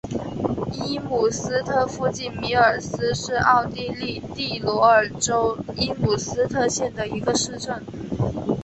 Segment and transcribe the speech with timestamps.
[0.87, 7.83] 伊姆斯特附近米尔斯是奥地利蒂罗尔州伊姆斯特县的一个市镇。